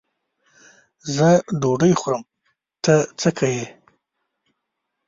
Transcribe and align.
زه 1.15 1.29
ډوډۍ 1.61 1.91
خورم؛ 1.99 2.23
ته 2.83 2.95
څه 3.19 3.29
که 3.37 3.47
یې. 3.55 3.65